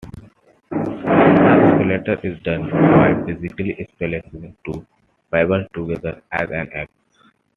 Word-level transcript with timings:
The 0.71 1.79
splitter 1.79 2.19
is 2.23 2.39
done 2.41 2.71
by 2.71 3.23
physically 3.23 3.87
splicing 3.91 4.57
two 4.65 4.83
fibers 5.29 5.67
"together" 5.75 6.23
as 6.31 6.49
an 6.49 6.73
X. 6.73 6.91